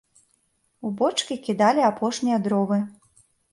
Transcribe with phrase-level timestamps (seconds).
[0.89, 2.83] У бочкі кідалі апошнія дровы.